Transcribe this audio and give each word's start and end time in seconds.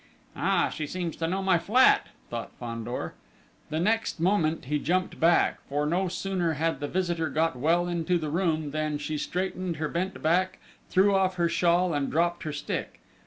"Ah, 0.35 0.69
she 0.69 0.87
seems 0.87 1.15
to 1.17 1.27
know 1.27 1.43
my 1.43 1.59
flat!" 1.59 2.07
thought 2.31 2.51
Fandor. 2.59 3.13
The 3.69 3.79
next 3.79 4.19
moment 4.19 4.65
he 4.65 4.79
jumped 4.79 5.19
back; 5.19 5.59
for, 5.69 5.85
no 5.85 6.07
sooner 6.07 6.53
had 6.53 6.79
the 6.79 6.87
visitor 6.87 7.29
got 7.29 7.55
well 7.55 7.87
into 7.87 8.17
the 8.17 8.31
room, 8.31 8.71
than 8.71 8.97
she 8.97 9.19
straightened 9.19 9.75
her 9.75 9.89
bent 9.89 10.19
back, 10.23 10.57
threw 10.89 11.13
off 11.13 11.35
her 11.35 11.47
shawl, 11.47 11.93
and 11.93 12.09
dropped 12.09 12.41
her 12.41 12.51
stick! 12.51 12.99